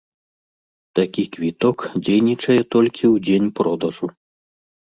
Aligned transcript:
Такі 0.99 1.25
квіток 1.35 1.77
дзейнічае 2.05 2.57
толькі 2.77 3.05
ў 3.13 3.25
дзень 3.29 3.49
продажу. 3.61 4.05